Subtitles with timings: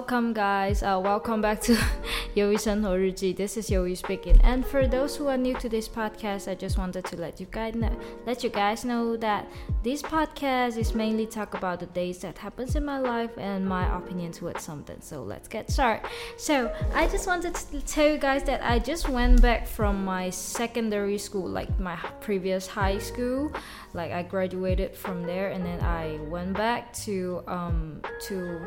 [0.00, 0.82] welcome guys.
[0.82, 1.74] Uh, welcome back to
[2.34, 3.36] Yowie Senho Ruji.
[3.36, 4.40] This is Yowie speaking.
[4.42, 7.46] And for those who are new to this podcast, I just wanted to let you
[7.50, 9.46] guys know, let you guys know that
[9.82, 13.94] this podcast is mainly talk about the days that happens in my life and my
[13.94, 14.96] opinion towards something.
[15.02, 16.08] So let's get started.
[16.38, 20.30] So I just wanted to tell you guys that I just went back from my
[20.30, 23.52] secondary school, like my previous high school.
[23.92, 28.60] Like I graduated from there, and then I went back to um to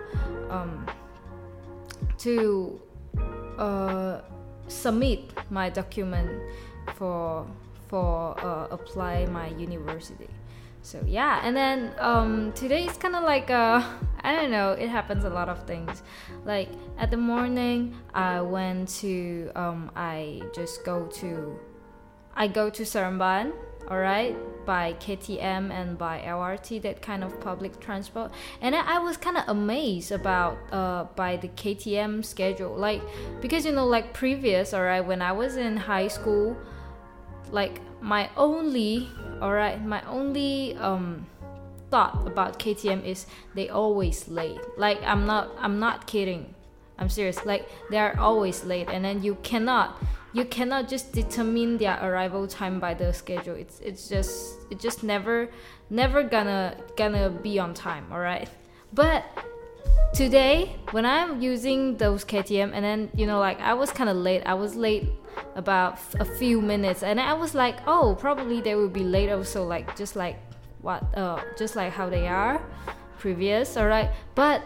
[0.51, 0.85] um,
[2.19, 2.81] to
[3.57, 4.21] uh,
[4.67, 6.29] submit my document
[6.95, 7.45] for
[7.87, 10.29] for uh, apply my university.
[10.81, 13.81] So yeah, and then um, today is kind of like uh,
[14.21, 14.71] I don't know.
[14.71, 16.03] It happens a lot of things.
[16.45, 21.59] Like at the morning, I went to um, I just go to
[22.35, 23.53] I go to Seremban
[23.89, 28.31] all right by KTM and by LRT that kind of public transport.
[28.61, 32.75] And I was kind of amazed about uh by the KTM schedule.
[32.75, 33.01] Like
[33.41, 36.55] because you know like previous all right when I was in high school
[37.51, 39.09] like my only
[39.41, 41.27] all right my only um
[41.91, 44.59] thought about KTM is they always late.
[44.77, 46.52] Like I'm not I'm not kidding
[46.97, 50.01] I'm serious like they are always late and then you cannot
[50.33, 53.55] you cannot just determine their arrival time by the schedule.
[53.55, 55.49] It's it's just it just never
[55.89, 58.49] never gonna gonna be on time all right
[58.93, 59.23] but
[60.13, 64.17] today when i'm using those ktm and then you know like i was kind of
[64.17, 65.07] late i was late
[65.55, 69.63] about a few minutes and i was like oh probably they will be late also
[69.63, 70.37] like just like
[70.81, 72.61] what uh just like how they are
[73.19, 74.61] previous all right but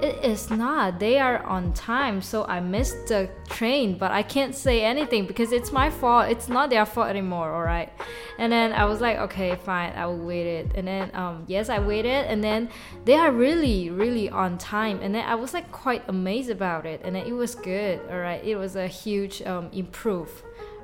[0.00, 1.00] it is not.
[1.00, 5.52] They are on time, so I missed the train, but I can't say anything because
[5.52, 6.28] it's my fault.
[6.30, 7.90] It's not their fault anymore, all right?
[8.38, 10.72] And then I was like, okay, fine, I will wait it.
[10.74, 12.68] And then um yes, I waited and then
[13.04, 15.00] they are really really on time.
[15.02, 17.00] And then I was like quite amazed about it.
[17.04, 18.42] And then it was good, all right?
[18.44, 20.30] It was a huge um improve.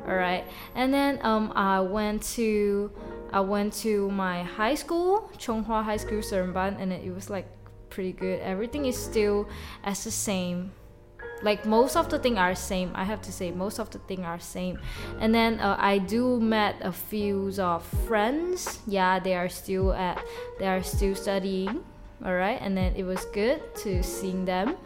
[0.07, 0.45] All right.
[0.75, 2.91] And then um I went to
[3.33, 7.47] I went to my high school, Chonghua High School Seremban, and it was like
[7.93, 8.41] pretty good.
[8.41, 9.47] Everything is still
[9.85, 10.73] as the same.
[11.43, 12.93] Like most of the thing are same.
[12.95, 14.79] I have to say most of the thing are same.
[15.21, 18.79] And then uh, I do met a few of friends.
[18.87, 20.25] Yeah, they are still at
[20.59, 21.85] they are still studying.
[22.25, 24.77] All right, and then it was good to seeing them.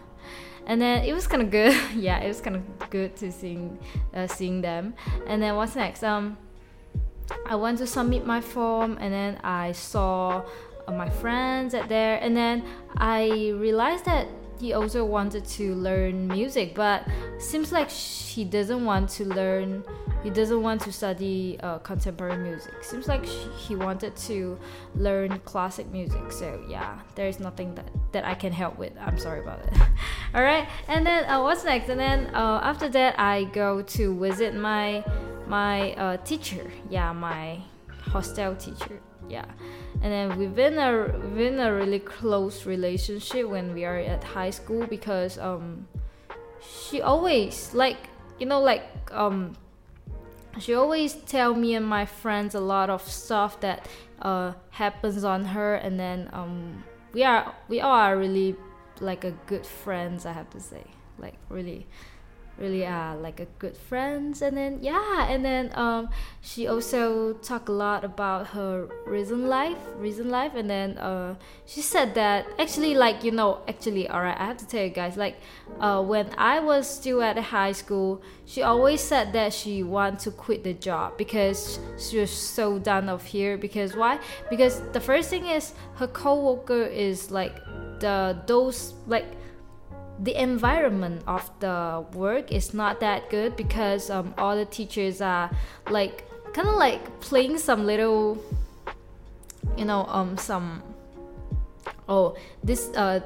[0.66, 1.76] And then it was kind of good.
[1.94, 3.78] yeah, it was kind of good to seeing
[4.14, 4.94] uh, seeing them.
[5.26, 6.02] And then what's next?
[6.02, 6.38] Um,
[7.44, 10.42] I went to submit my form, and then I saw
[10.92, 12.18] my friends at there.
[12.22, 12.64] And then
[12.98, 14.26] i realized that
[14.58, 17.06] he also wanted to learn music but
[17.38, 19.84] seems like he doesn't want to learn
[20.22, 22.82] he doesn't want to study uh, contemporary music.
[22.82, 24.58] Seems like he wanted to
[24.96, 26.32] learn classic music.
[26.32, 28.92] So yeah there's nothing that, that i can help with.
[29.00, 29.72] I'm sorry about it.
[30.34, 30.66] All right.
[30.88, 31.88] And then uh, what's next?
[31.90, 35.04] And then uh, after that i go to visit my
[35.46, 36.72] my uh, teacher.
[36.90, 37.60] Yeah my
[38.00, 39.44] hostel teacher yeah.
[40.02, 44.22] And then we've been a we've been a really close relationship when we are at
[44.22, 45.86] high school because um
[46.60, 49.56] she always like you know like um
[50.58, 53.88] she always tell me and my friends a lot of stuff that
[54.22, 55.76] uh happens on her.
[55.76, 58.56] And then um we are we all are really
[59.00, 60.84] like a good friends i have to say.
[61.18, 61.86] Like really
[62.58, 66.08] really uh like a good friends and then yeah and then um
[66.40, 71.34] she also talked a lot about her recent life recent life and then uh
[71.66, 74.88] she said that actually like you know actually all right i have to tell you
[74.88, 75.36] guys like
[75.80, 80.30] uh when i was still at high school she always said that she want to
[80.30, 84.18] quit the job because she was so done of here because why?
[84.48, 87.56] Because the first thing is her coworker is like
[87.98, 89.26] the those like
[90.18, 95.50] the environment of the work is not that good because um, all the teachers are
[95.90, 98.42] like kind of like playing some little
[99.76, 100.82] you know um some
[102.08, 102.34] oh
[102.64, 103.20] this uh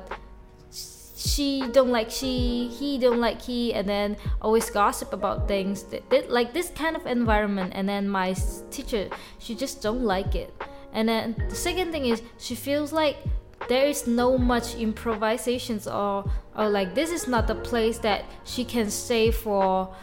[1.20, 5.82] she don't like she he don't like he and then always gossip about things.
[5.84, 8.34] That, that, like this kind of environment and then my
[8.70, 10.50] teacher she just don't like it.
[10.92, 13.18] And then the second thing is she feels like
[13.68, 18.64] there is no much improvisations or or like this is not the place that she
[18.64, 19.94] can stay for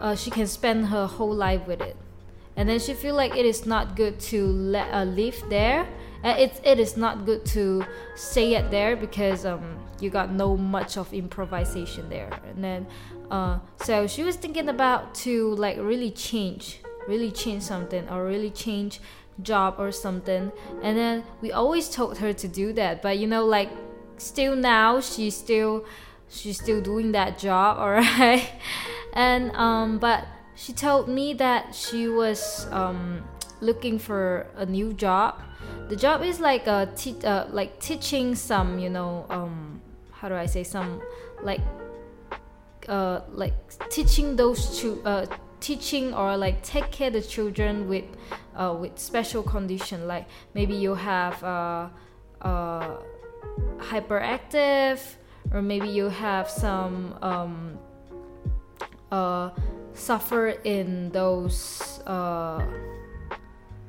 [0.00, 1.96] uh, she can spend her whole life with it.
[2.56, 5.86] And then she feel like it is not good to let uh, live there.
[6.24, 7.84] Uh, it, it is not good to
[8.16, 12.30] stay at there because um, you got no much of improvisation there.
[12.48, 12.86] And then
[13.30, 18.50] uh, so she was thinking about to like really change really change something or really
[18.50, 19.00] change
[19.42, 20.52] job or something.
[20.82, 23.02] And then we always told her to do that.
[23.02, 23.70] But you know like
[24.16, 25.84] still now she's still
[26.28, 28.52] she's still doing that job all right
[29.14, 33.24] and um but she told me that she was um
[33.60, 35.40] looking for a new job.
[35.88, 40.34] The job is like a te- uh, like teaching some you know um how do
[40.34, 41.00] i say some
[41.42, 41.60] like
[42.88, 43.54] uh like
[43.88, 45.26] teaching those two uh
[45.59, 48.05] teaching or like take care the children with
[48.55, 51.89] uh, with special condition like maybe you have uh,
[52.41, 52.97] uh,
[53.77, 54.99] hyperactive
[55.51, 57.77] or maybe you have some um,
[59.11, 59.49] uh,
[59.93, 62.61] suffer in those uh,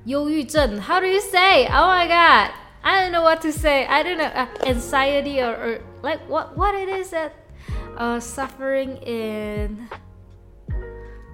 [0.07, 2.53] 忧郁症 how do you say oh my god
[2.85, 6.57] I don't know what to say I don't know uh, anxiety or, or like what
[6.57, 7.35] what it is that
[7.99, 9.89] uh, suffering in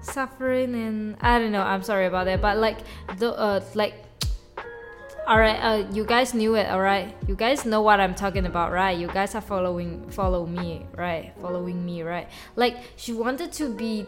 [0.08, 1.62] suffering and I don't know.
[1.62, 2.80] I'm sorry about that, but like
[3.18, 3.94] the uh like.
[5.28, 6.70] All right, uh, you guys knew it.
[6.70, 8.98] All right, you guys know what I'm talking about, right?
[8.98, 11.34] You guys are following, follow me, right?
[11.42, 12.30] Following me, right?
[12.56, 14.06] Like she wanted to be,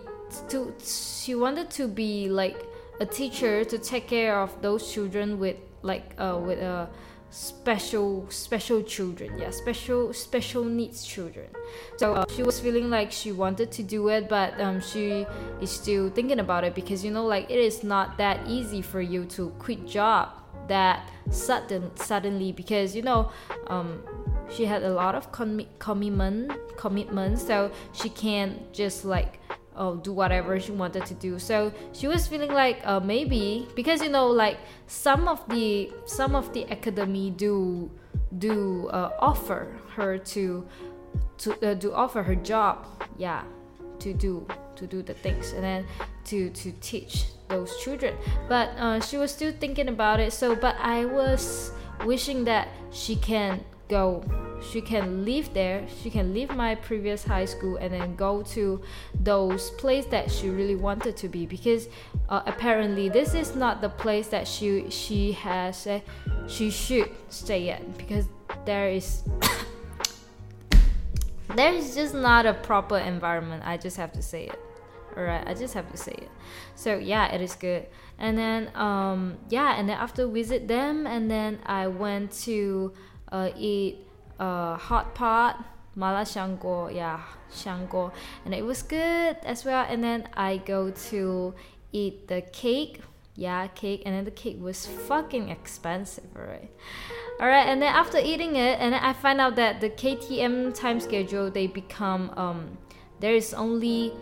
[0.48, 2.64] to she wanted to be like
[3.02, 6.66] a teacher to take care of those children with like uh with a.
[6.66, 6.88] Uh,
[7.32, 11.48] special special children yeah special special needs children.
[11.98, 15.26] So uh, she was feeling like she wanted to do it but um, she
[15.62, 19.02] is still thinking about it because you know like it is not that easy for
[19.02, 20.30] you to quit job
[20.68, 23.32] that sudden suddenly because you know
[23.68, 24.02] um,
[24.50, 29.40] she had a lot of com- commitment commitment so she can't just like
[29.80, 31.40] oh, do whatever she wanted to do.
[31.40, 36.36] So she was feeling like uh, maybe because you know like some of the some
[36.36, 37.90] of the academy do
[38.38, 40.68] do uh, offer her to
[41.40, 42.86] to uh, do offer her job
[43.18, 43.44] yeah
[43.98, 44.46] to do
[44.76, 45.86] to do the things and then
[46.24, 48.16] to to teach those children
[48.48, 51.72] but uh, she was still thinking about it so but i was
[52.06, 53.60] wishing that she can
[53.90, 54.24] go
[54.62, 58.82] she can live there she can leave my previous high school and then go to
[59.22, 61.88] those place that she really wanted to be because
[62.30, 66.00] uh, apparently this is not the place that she she has uh,
[66.48, 68.28] she should stay at because
[68.66, 69.24] there is
[71.56, 73.64] there is just not a proper environment.
[73.66, 74.60] I just have to say it.
[75.18, 76.30] All right i just have to say it.
[76.76, 77.88] So yeah it is good.
[78.18, 82.94] And then um yeah and then after visit them and then i went to
[83.32, 84.08] uh, eat
[84.40, 85.64] uh, hot pot
[85.96, 87.20] mala shango yeah
[87.54, 88.12] shango.
[88.46, 89.86] And it was good as well.
[89.90, 91.54] And then i go to
[91.92, 93.02] eat the cake.
[93.36, 94.04] Yeah cake.
[94.06, 96.72] And then the cake was fucking expensive right?
[97.40, 100.74] All right and then after eating it and then i find out that the ktm
[100.74, 102.78] time schedule they become um
[103.22, 104.14] there is only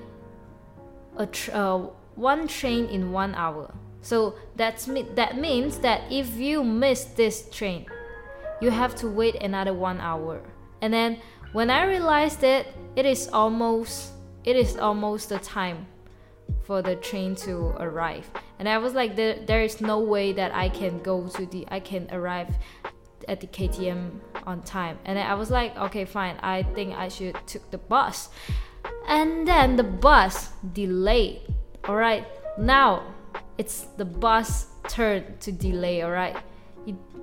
[1.18, 1.78] a tr- uh,
[2.16, 3.74] one train in one hour.
[4.02, 7.86] So that's that means that if you miss this train
[8.62, 10.42] you have to wait another one hour.
[10.82, 11.20] And then
[11.54, 14.14] when I realized it, it is almost
[14.44, 15.88] it is almost the time
[16.64, 18.30] for the train to arrive.
[18.60, 21.68] And I was like, there, there is no way that I can go to the
[21.70, 22.56] I can arrive
[23.28, 24.98] at the KTM on time.
[25.06, 26.38] And I was like, okay, fine.
[26.42, 28.30] I think I should took the bus.
[29.08, 31.42] And then the bus delayed.
[31.86, 32.26] All right.
[32.58, 33.04] Now
[33.58, 36.02] it's the bus turn to delay.
[36.02, 36.38] All right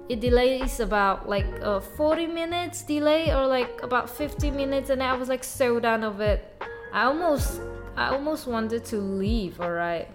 [0.08, 5.16] it delays about like uh, 40 minutes delay or like about 50 minutes and i
[5.16, 6.62] was like so done of it.
[6.92, 7.60] I almost
[7.96, 10.08] i almost wanted to leave all right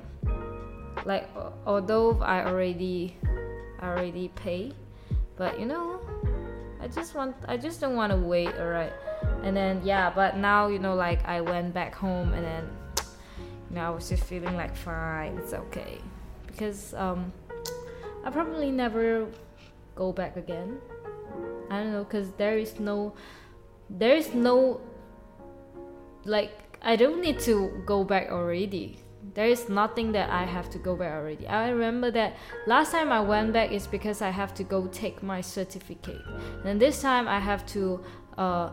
[1.06, 1.30] like
[1.66, 3.16] although i already
[3.82, 4.74] I already pay
[5.38, 6.02] but you know
[6.82, 8.92] i just want i just don't want to wait all right
[9.44, 12.70] and then yeah but now you know like i went back home and then
[13.70, 16.00] you know i was just feeling like fine it's okay.
[16.48, 17.32] Because um
[18.24, 19.28] i probably never
[19.96, 20.80] go back again.
[21.70, 23.14] I don't know, cause there is no,
[23.90, 24.82] there is no,
[26.26, 28.98] like I don't need to go back already.
[29.36, 31.46] There is nothing that I have to go back already.
[31.48, 35.22] I remember that last time I went back is because I have to go take
[35.22, 36.22] my certificate,
[36.66, 38.02] and this time I have to
[38.38, 38.70] uh,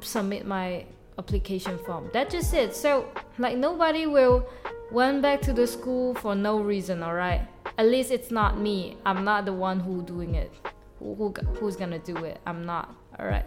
[0.00, 0.84] submit my
[1.18, 2.10] application form.
[2.12, 2.74] That's just it.
[2.74, 4.44] So like nobody will
[4.90, 7.02] went back to the school for no reason.
[7.02, 7.46] All right
[7.78, 8.96] at least it's not me.
[9.06, 10.50] I'm not the one who doing it.
[10.98, 12.40] Who, who who's gonna do it?
[12.44, 12.94] I'm not.
[13.18, 13.46] All right,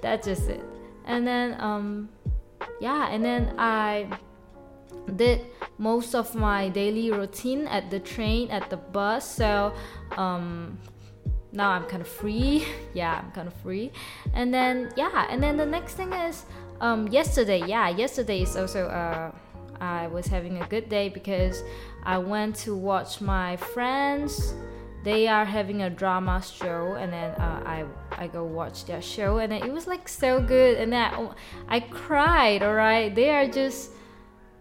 [0.00, 0.62] that's just it.
[1.06, 2.08] And then um,
[2.80, 4.08] yeah, and then I
[5.16, 5.40] did
[5.76, 9.28] most of my daily routine at the train, at the bus.
[9.28, 9.74] So
[10.16, 10.78] um,
[11.52, 12.64] now I'm kind of free.
[12.94, 13.90] yeah, I'm kind of free.
[14.34, 16.44] And then yeah, and then the next thing is
[16.80, 17.62] um, yesterday.
[17.66, 19.32] Yeah, yesterday is also uh,
[19.80, 21.62] I was having a good day because
[22.02, 24.54] I went to watch my friends.
[25.04, 27.84] They are having a drama show and then uh, I
[28.16, 30.78] I go watch their show and it was like so good.
[30.78, 33.14] And then I, I cried all right?
[33.14, 33.90] They are just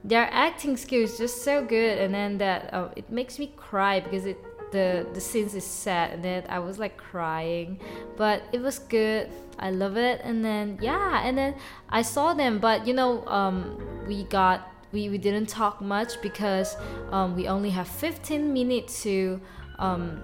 [0.04, 1.98] their acting skills just so good.
[2.00, 4.38] And then that uh, it makes me cry because it
[4.74, 7.80] the the scenes is sad and then I was like crying.
[8.18, 9.32] But it was good.
[9.60, 10.20] I love it.
[10.26, 11.56] And then yeah and then
[11.88, 12.60] I saw them.
[12.60, 16.78] But you know um, we got we, we didn't talk much because
[17.12, 19.42] um, we only have 15 minutes to
[19.80, 20.22] um,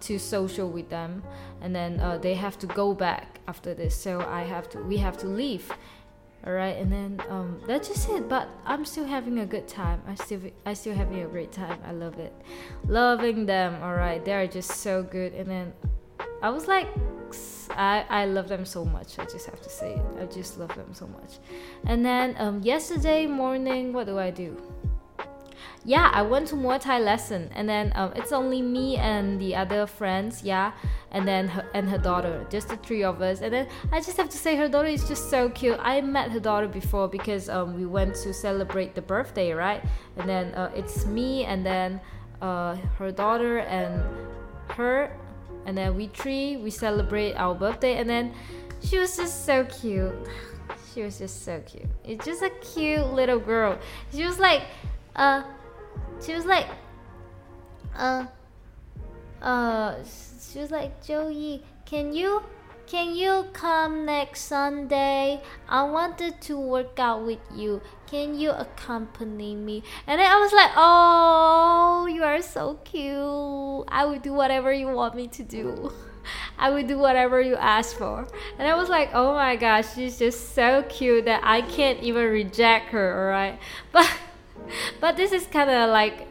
[0.00, 1.22] to social with them.
[1.60, 3.96] And then uh, they have to go back after this.
[3.96, 5.70] So I have to we have to leave.
[6.44, 8.28] All right and then um, that's just it.
[8.28, 10.02] But i'm still having a good time.
[10.06, 11.78] I still i still having a great time.
[11.86, 12.34] I love it.
[12.86, 13.80] Loving them.
[13.82, 15.32] All right they're just so good.
[15.34, 15.72] And then
[16.42, 16.88] i was like
[17.70, 20.74] i i love them so much i just have to say it i just love
[20.74, 21.38] them so much
[21.86, 24.56] and then um, yesterday morning what do i do
[25.84, 29.56] yeah, I went to Muay Thai lesson, and then um, it's only me and the
[29.56, 30.72] other friends, yeah,
[31.10, 33.40] and then her, and her daughter, just the three of us.
[33.40, 35.78] And then I just have to say, her daughter is just so cute.
[35.82, 39.82] I met her daughter before because um, we went to celebrate the birthday, right?
[40.16, 42.00] And then uh, it's me, and then
[42.40, 44.04] uh, her daughter, and
[44.68, 45.16] her,
[45.66, 48.34] and then we three we celebrate our birthday, and then
[48.82, 50.14] she was just so cute.
[50.94, 51.88] She was just so cute.
[52.04, 53.78] It's just a cute little girl.
[54.12, 54.60] She was like,
[55.16, 55.42] uh
[56.24, 56.66] she was like,
[57.96, 58.26] uh,
[59.40, 62.42] uh, she was like, Joey, can you,
[62.86, 65.42] can you come next Sunday?
[65.68, 67.80] I wanted to work out with you.
[68.12, 69.82] Can you accompany me?
[70.06, 73.86] And then I was like, oh, you are so cute.
[73.88, 75.90] I will do whatever you want me to do.
[76.58, 78.28] I will do whatever you ask for.
[78.58, 82.28] And I was like, oh my gosh, she's just so cute that I can't even
[82.28, 83.58] reject her, alright?
[83.92, 84.12] But
[85.00, 86.28] but this is kind of like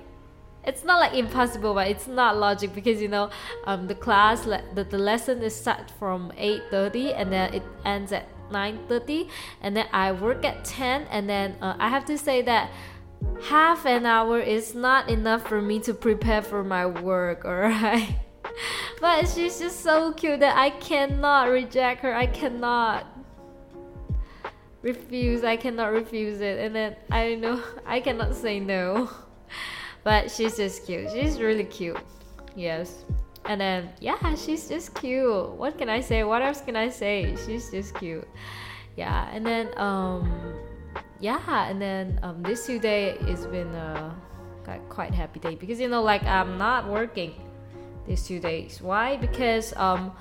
[0.63, 3.31] it's not like impossible but it's not logic because you know
[3.65, 8.27] um, the class the, the lesson is start from 8.30 and then it ends at
[8.51, 9.29] 9.30
[9.62, 12.70] and then i work at 10 and then uh, i have to say that
[13.43, 18.15] half an hour is not enough for me to prepare for my work alright?
[19.00, 22.13] But she's just so cute that i cannot reject her.
[22.13, 23.08] I cannot
[24.81, 25.43] refuse.
[25.43, 26.60] I cannot refuse it.
[26.60, 29.10] And then i know i cannot say no.
[30.03, 31.12] But she's just cute.
[31.12, 32.00] She's really cute.
[32.55, 33.05] Yes
[33.51, 35.50] and then yeah she's just cute.
[35.60, 36.24] What can i say?
[36.24, 37.36] What else can i say?
[37.46, 38.27] She's just cute.
[38.96, 40.31] Yeah and then um
[41.20, 44.15] yeah and then um this two day has been a
[44.88, 47.34] quite happy day because you know like i'm not working
[48.08, 48.81] these two days.
[48.81, 49.17] Why?
[49.17, 50.12] Because um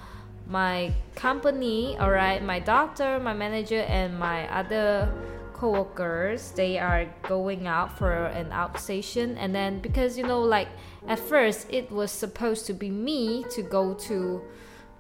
[0.46, 5.12] my company, all right, my doctor, my manager, and my other
[5.60, 10.68] co-workers they are going out for an outstation and then because you know like
[11.06, 14.40] at first it was supposed to be me to go to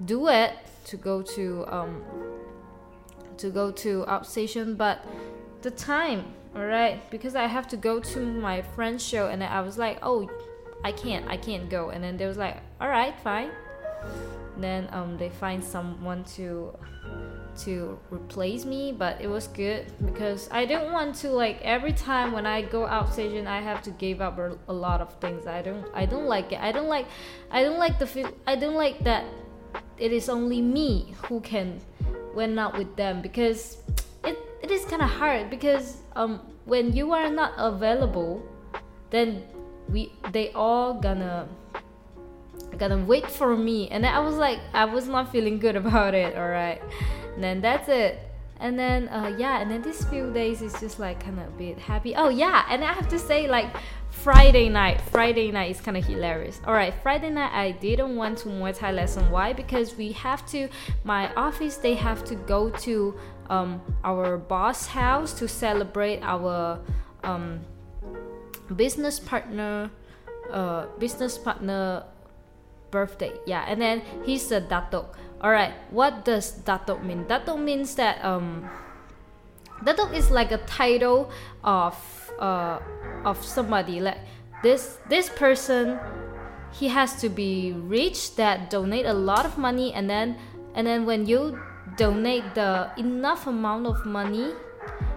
[0.04, 0.52] do it
[0.84, 2.02] to go to um
[3.38, 5.04] to go to outstation but
[5.62, 6.24] the time
[6.54, 9.98] all right because i have to go to my friend's show and i was like
[10.02, 10.28] oh
[10.84, 11.90] i can't i can't go.
[11.90, 13.50] And then they was like all right fine.
[14.56, 16.76] Then um, they find someone to
[17.56, 22.32] to replace me but it was good because i didn't want to like every time
[22.32, 25.46] when i go out station i have to give up a, lot of things.
[25.46, 26.60] I don't i don't like it.
[26.60, 27.06] I don't like
[27.50, 29.24] i don't like the feel i don't like that
[29.98, 31.80] it is only me who can
[32.34, 33.78] went out with them because
[34.24, 38.42] it, it is kind of hard because um when you are not available
[39.10, 39.42] then
[39.88, 41.48] we they all gonna
[42.80, 43.88] gonna wait for me.
[43.90, 46.82] And i was like i was not feeling good about it all right
[47.34, 48.18] and then that's it.
[48.58, 51.56] And then uh, yeah and then these few days is just like kind of a
[51.56, 52.14] bit happy.
[52.16, 53.68] Oh yeah and i have to say like
[54.10, 56.60] friday night friday night is kind of hilarious.
[56.66, 59.30] All right friday night i didn't want to muay thai lesson.
[59.30, 59.52] Why?
[59.52, 60.68] Because we have to
[61.04, 63.14] my office they have to go to
[63.48, 66.80] um, our boss house to celebrate our
[67.24, 67.60] um,
[68.76, 69.90] business partner
[70.52, 72.04] uh, business partner
[72.90, 73.32] birthday.
[73.46, 75.14] Yeah, and then he's a datuk.
[75.40, 77.24] All right, what does datuk mean?
[77.24, 78.68] Datuk means that um,
[79.84, 81.30] datuk is like a title
[81.64, 81.96] of
[82.38, 82.78] uh
[83.24, 84.00] of somebody.
[84.00, 84.18] Like
[84.62, 85.98] this this person,
[86.72, 90.36] he has to be rich that donate a lot of money, and then
[90.74, 91.58] and then when you
[91.96, 94.52] donate the enough amount of money,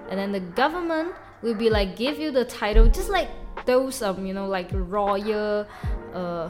[0.09, 3.29] and then the government will be like give you the title, just like
[3.65, 5.67] those um you know like royal
[6.13, 6.49] uh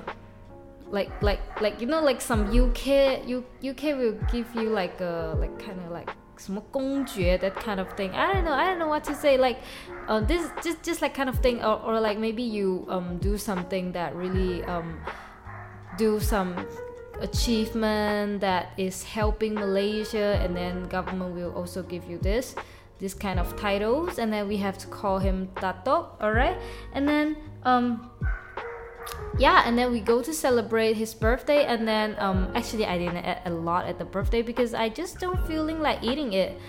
[0.94, 3.26] like like like you know like some UK
[3.66, 6.10] UK will give you like a like kind of like
[7.42, 8.12] that kind of thing.
[8.12, 9.38] I don't know I don't know what to say.
[9.38, 9.58] Like
[10.08, 13.38] uh, this just just like kind of thing or, or like maybe you um do
[13.38, 15.00] something that really um
[15.98, 16.68] do some
[17.22, 22.56] achievement that is helping Malaysia and then government will also give you this
[23.00, 24.20] this kind of titles.
[24.20, 26.58] And then we have to call him Dato alright?
[26.94, 28.12] And then um
[29.38, 33.18] yeah and then we go to celebrate his birthday and then um actually i didn't
[33.18, 36.60] eat a lot at the birthday because i just don't feeling like eating it.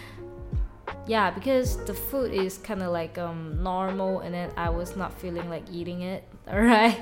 [1.06, 5.12] Yeah because the food is kind of like um normal and then i was not
[5.12, 6.98] feeling like eating it all right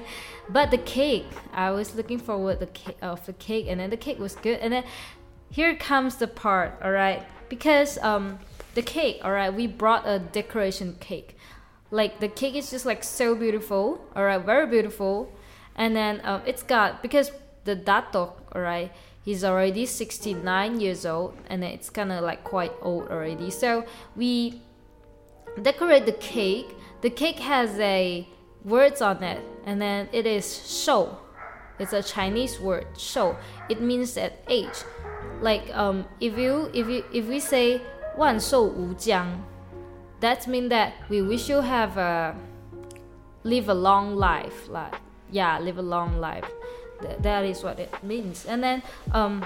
[0.49, 2.69] but the cake i was looking forward the
[3.01, 4.85] of the cake and then the cake was good and then
[5.51, 8.41] here comes the part all right because um
[8.75, 11.37] the cake all right we brought a decoration cake
[11.92, 15.32] like the cake is just like so beautiful all right very beautiful
[15.76, 17.32] and then um, it's got because
[17.64, 18.92] the dato all right
[19.24, 23.86] he's already 69 years old and it's kind of like quite old already so
[24.16, 24.62] we
[25.62, 28.28] decorate the cake the cake has a
[28.64, 31.10] words on it and then it is shou
[31.80, 33.36] it's a chinese word shou
[33.70, 34.84] it means that age
[35.42, 37.80] like um if you if you if we say
[38.18, 39.28] 万寿无疆
[40.23, 42.35] that means that we wish you have a
[43.45, 44.95] live a long life like
[45.31, 46.49] yeah live a long life.
[47.03, 48.47] Th- that is what it means.
[48.47, 49.45] And then um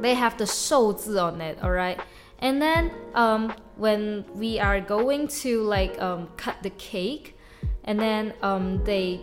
[0.00, 1.98] they have the 寿字 on it all right
[2.40, 7.36] and then um when we are going to like um cut the cake
[7.84, 9.20] and then um they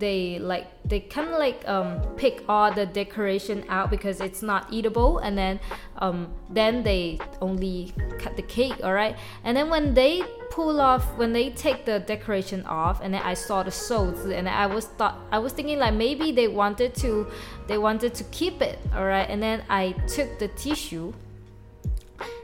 [0.00, 4.72] they like they kind of like um, pick all the decoration out because it's not
[4.72, 5.18] eatable.
[5.18, 5.60] And then
[6.00, 11.04] um, then they only cut the cake all right and then when they pull off
[11.16, 14.86] when they take the decoration off and then i saw the souls and i was
[14.86, 17.26] thought i was thinking like maybe they wanted to
[17.66, 21.12] they wanted to keep it all right and then i took the tissue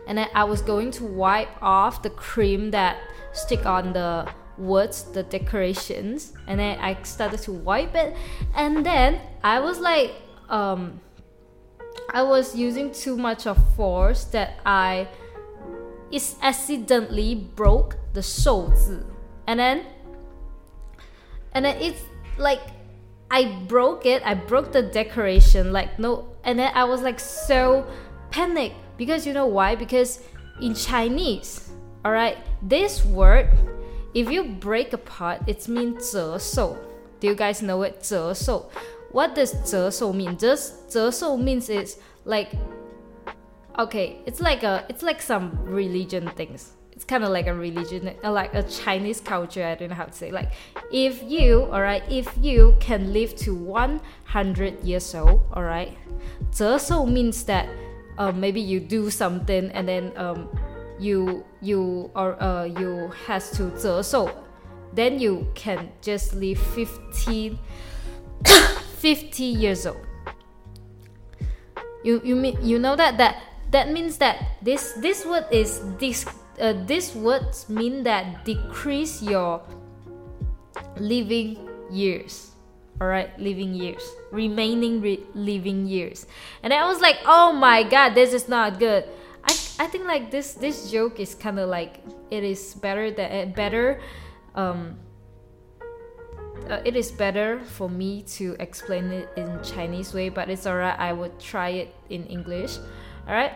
[0.06, 2.96] and then i was going to wipe off the cream that
[3.32, 4.28] stick on the
[4.58, 8.16] woods the decorations and then i started to wipe it.
[8.54, 10.14] And then i was like
[10.48, 11.00] um
[12.10, 15.08] i was using too much of force that i
[16.10, 19.04] is accidentally broke the 寿字
[19.46, 19.84] and then
[21.52, 22.02] and then it's
[22.38, 22.60] like
[23.30, 27.84] i broke it i broke the decoration like no and then i was like so
[28.30, 28.76] panicked.
[28.96, 29.74] Because you know why?
[29.74, 30.20] Because
[30.60, 31.68] in chinese
[32.04, 33.50] all right this word
[34.15, 36.77] if you break apart, it means 折寿.
[37.19, 38.01] Do you guys know it?
[38.01, 38.69] 折寿.
[39.11, 40.37] What does 折寿 mean?
[40.37, 42.55] Just 折寿 means it's like
[43.77, 46.71] okay, it's like a it's like some religion things.
[46.91, 49.65] It's kind of like a religion, uh, like a Chinese culture.
[49.65, 50.29] I don't know how to say.
[50.29, 50.51] Like,
[50.91, 55.97] if you, all right, if you can live to 100 years old, all right,
[56.51, 57.67] 折寿 means that
[58.19, 60.47] uh, maybe you do something and then um,
[60.98, 64.30] you you or uh, you has to 折寿。
[64.94, 67.58] Then you can just live 15
[68.98, 70.00] 50 years old.
[72.02, 76.24] You you mean you know that that that means that this this word is this
[76.56, 79.60] uh, this words mean that decrease your
[80.96, 81.60] living
[81.92, 82.56] years.
[82.96, 84.00] All right living years.
[84.32, 86.24] Remaining re- living years.
[86.62, 89.04] And i was like oh my god this is not good
[89.78, 93.46] I, think like this this joke is kind of like it is better that uh,
[93.52, 94.00] better
[94.54, 94.98] um
[96.70, 100.98] uh, it is better for me to explain it in Chinese way but it's alright
[100.98, 102.78] I would try it in English
[103.28, 103.52] alright?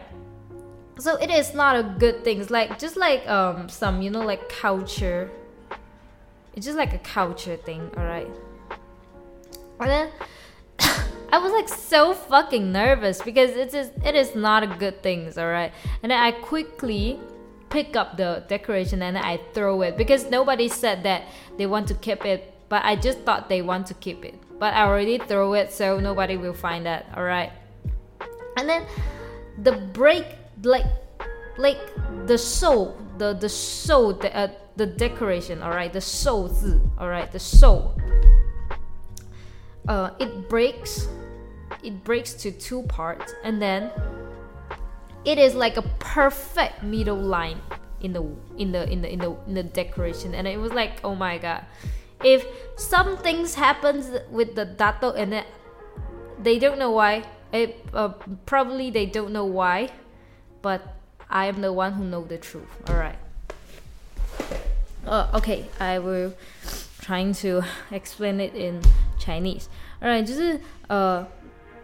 [0.98, 4.24] So it is not a good thing it's like just like um some you know
[4.24, 5.30] like culture.
[6.54, 8.28] It's just like a culture thing alright?
[9.80, 10.10] And then
[11.32, 15.30] I was like so fucking nervous because it is it is not a good thing,
[15.38, 15.72] alright.
[16.02, 17.20] And then I quickly
[17.70, 21.22] pick up the decoration and I throw it because nobody said that
[21.56, 24.34] they want to keep it, but I just thought they want to keep it.
[24.58, 27.52] But I already throw it, so nobody will find that, alright.
[28.56, 28.84] And then
[29.62, 30.26] the break,
[30.62, 30.84] like,
[31.56, 31.78] like
[32.26, 37.94] the show, the the show, the uh, the decoration, alright, the 寿字, alright, the show.
[39.88, 41.08] Uh, it breaks
[41.83, 43.91] it breaks to two parts and then
[45.23, 47.59] it is like a perfect middle line
[48.01, 48.23] in the
[48.57, 51.37] in the in the in the in the decoration and it was like oh my
[51.37, 51.65] god
[52.23, 52.45] if
[52.75, 55.45] some things happens with the dato and then
[56.39, 58.09] they don't know why it uh,
[58.45, 59.89] probably they don't know why
[60.61, 60.95] but
[61.29, 63.17] i am the one who know the truth all right
[65.07, 66.33] uh, okay i will
[67.01, 68.81] trying to explain it in
[69.17, 69.69] chinese
[70.01, 71.25] all right 就是呃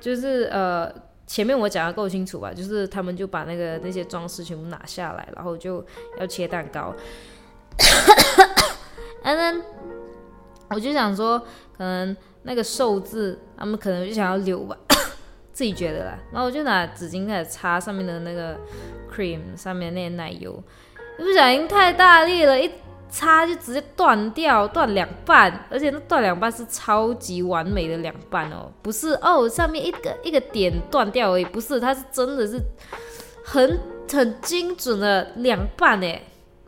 [0.07, 0.89] 就是呃，
[1.27, 2.53] 前面我讲的够清楚吧？
[2.55, 5.85] 就是他们就把那个那些装饰全部拿下来，然后就
[6.21, 6.95] 要切蛋糕。
[9.25, 9.63] And then
[10.71, 11.41] 我就想说，
[11.77, 14.77] 可能那个寿字，他们可能就想要留吧，
[15.53, 16.17] 自己觉得啦。
[16.31, 18.57] 然后我就拿纸巾开始擦上面的那个
[19.13, 20.63] cream 上面那些奶油，
[21.19, 22.71] 一不小心太大力了，一
[23.11, 32.61] 叉就直接断掉，断两半，而且那断两半是超级完美的两半哦，不是哦，上面一个一个点断掉而已，不是，它是真的是
[33.45, 33.81] 很
[34.13, 36.23] 很精准的两半诶，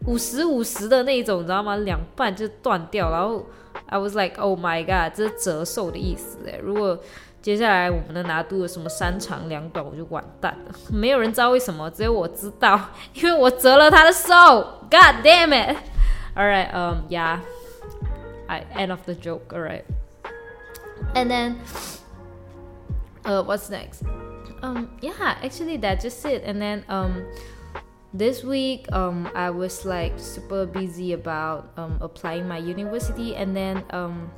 [0.06, 1.76] 五十五十的那种，你知道吗？
[1.76, 3.44] 两半就断掉，然后
[3.86, 6.60] I was like oh my god，这是折寿的意思诶。
[6.62, 6.98] 如果
[7.42, 10.74] 接下来我们的拿度有什么三长两短，我就完蛋了。
[10.90, 12.78] 没有人知道为什么，只有我知道，
[13.14, 14.30] 因为我折了他的寿
[14.90, 15.76] ，God damn it！
[16.34, 17.40] It！all right um yeah.
[18.48, 19.84] I end of the joke all right
[21.14, 21.60] and then
[23.24, 24.02] uh what's next?
[24.62, 26.42] Um yeah actually that's just it.
[26.44, 27.26] And then um
[28.14, 33.36] this week um i was like super busy about um applying my university.
[33.36, 34.30] And then um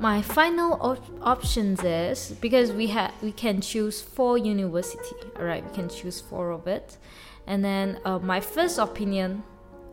[0.00, 5.16] my final op- options is because we have we can choose four university.
[5.38, 6.98] All right we can choose four of it.
[7.46, 9.42] And then uh, my first opinion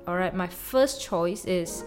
[0.09, 1.83] Alright, my first choice is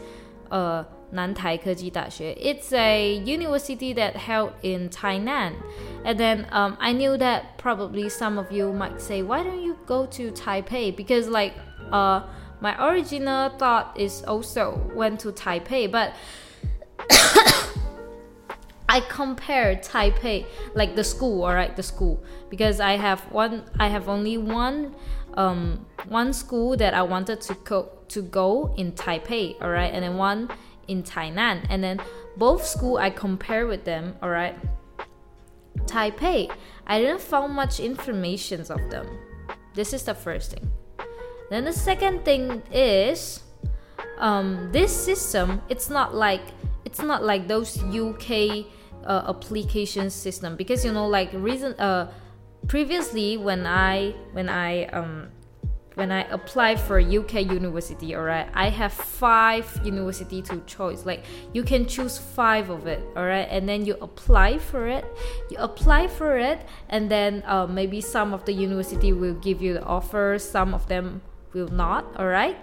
[0.52, 2.36] uh, Nantai Keji Daxue.
[2.38, 5.56] It's a university that held in Tainan.
[6.04, 9.76] And then um, I knew that probably some of you might say, why don't you
[9.86, 10.94] go to Taipei?
[10.94, 11.54] Because like
[11.90, 12.22] uh,
[12.60, 16.14] my original thought is also went to Taipei, but
[18.88, 23.88] I compared Taipei, like the school, all right, the school, because I have one, I
[23.88, 24.94] have only one,
[25.34, 30.02] um, one school that I wanted to go to go in Taipei, all right, and
[30.04, 30.50] then one
[30.88, 32.00] in Tainan, and then
[32.36, 34.56] both school I compare with them, all right.
[35.86, 36.50] Taipei,
[36.86, 39.06] I didn't find much information of them.
[39.74, 40.70] This is the first thing.
[41.50, 43.40] Then the second thing is,
[44.18, 45.60] um, this system.
[45.68, 46.42] It's not like
[46.84, 48.66] it's not like those UK
[49.04, 52.10] uh, application system because you know like reason uh
[52.68, 55.28] previously when I when I um
[55.94, 61.04] when I apply for UK university, alright, I have five university to choose.
[61.04, 65.04] Like you can choose five of it, alright, and then you apply for it.
[65.50, 69.74] You apply for it, and then uh, maybe some of the university will give you
[69.74, 71.20] the offer, some of them
[71.52, 72.56] will not, alright.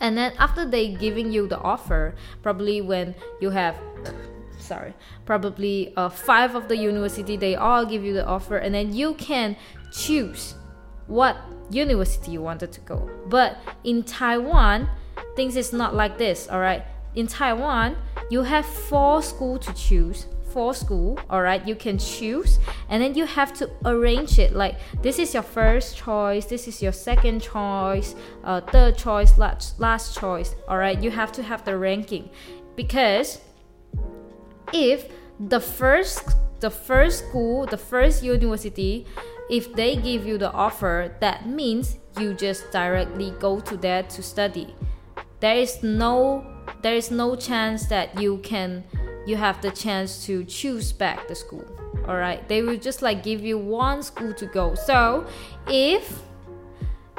[0.00, 3.76] And then after they giving you the offer, probably when you have
[4.70, 4.92] sorry
[5.30, 9.08] probably uh, five of the university they all give you the offer and then you
[9.14, 9.48] can
[10.02, 10.42] choose
[11.10, 11.36] what
[11.70, 13.10] university you wanted to go.
[13.26, 14.88] But in Taiwan,
[15.36, 16.84] things is not like this, all right?
[17.14, 17.96] In Taiwan,
[18.30, 20.26] you have four school to choose.
[20.52, 21.62] Four school, all right?
[21.66, 24.52] You can choose, and then you have to arrange it.
[24.52, 29.78] Like this is your first choice, this is your second choice, uh, third choice, last
[29.78, 30.56] last choice.
[30.66, 32.30] All right, you have to have the ranking,
[32.74, 33.38] because
[34.72, 39.06] if the first the first school, the first university
[39.50, 44.22] if they give you the offer, that means you just directly go to there to
[44.22, 44.74] study.
[45.40, 46.46] There is no
[46.82, 48.84] there is no chance that you can
[49.26, 51.66] you have the chance to choose back the school.
[52.06, 52.48] All right?
[52.48, 54.74] They will just like give you one school to go.
[54.74, 55.26] So,
[55.66, 56.22] if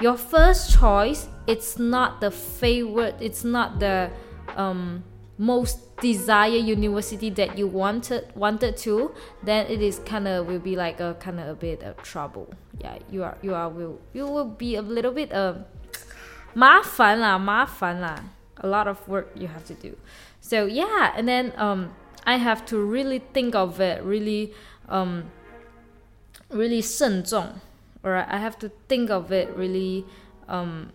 [0.01, 4.09] your first choice it's not the favorite, it's not the
[4.55, 5.03] um
[5.37, 10.75] most desire university that you wanted wanted to then it is kind of will be
[10.75, 12.53] like a kind of a bit of trouble.
[12.79, 15.63] Yeah you are you are will you will be a little bit of
[16.55, 18.23] mafan mafan
[18.57, 19.95] a lot of work you have to do.
[20.41, 21.93] So yeah and then um
[22.25, 24.53] i have to really think of it really
[24.89, 25.31] um
[26.49, 27.61] really 慎重.
[28.03, 30.05] Or i have to think of it really
[30.49, 30.91] um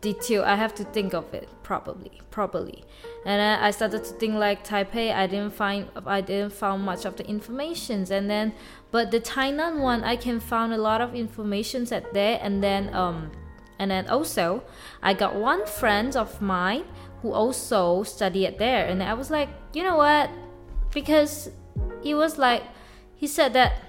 [0.00, 0.44] detail.
[0.44, 2.84] I have to think of it properly, properly.
[3.24, 5.14] And then I started to think like Taipei.
[5.14, 8.10] I didn't find I didn't found much of the informations.
[8.10, 8.52] And then,
[8.90, 12.38] but the Tainan one, I can found a lot of informations at there.
[12.42, 13.30] And then um,
[13.78, 14.62] and then also,
[15.02, 16.84] I got one friend of mine
[17.22, 18.86] who also studied there.
[18.86, 20.30] And I was like, you know what?
[20.92, 21.50] Because
[22.02, 22.62] he was like,
[23.16, 23.82] he said that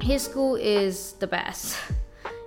[0.00, 1.78] his school is the best.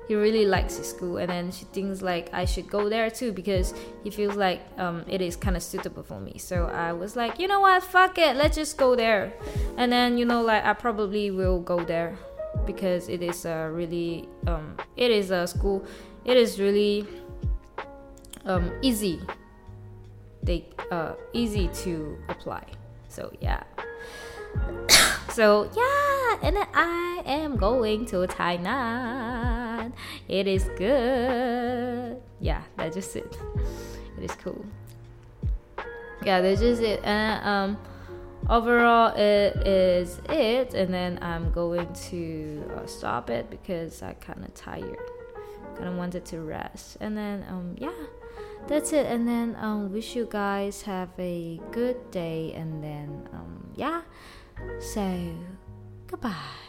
[0.07, 3.31] he really likes his school and then she thinks like i should go there too
[3.31, 6.37] because he feels like um, it is kind of suitable for me.
[6.37, 7.83] So i was like you know what?
[7.83, 8.35] Fuck it.
[8.35, 9.33] Let's just go there.
[9.77, 12.17] And then you know like i probably will go there
[12.65, 15.85] because it is a really um, it is a school
[16.25, 17.07] it is really
[18.45, 19.21] um, easy.
[20.43, 22.65] They uh, easy to apply.
[23.09, 23.63] So yeah.
[25.35, 26.37] So yeah.
[26.41, 28.21] And i am going to
[29.85, 29.93] tainan
[30.27, 32.21] it is good.
[32.39, 33.37] Yeah, that's just it.
[34.17, 34.65] It is cool.
[36.23, 37.01] yeah, that's just it.
[37.03, 37.77] And um,
[38.49, 40.73] overall, it is it.
[40.73, 44.97] And then I'm going to uh, stop it because I kind of tired.
[45.75, 46.97] Kind of wanted to rest.
[47.01, 47.91] And then um, yeah,
[48.67, 49.05] that's it.
[49.05, 52.53] And then um, wish you guys have a good day.
[52.55, 54.01] And then um, yeah,
[54.79, 55.35] so
[56.07, 56.64] goodbye.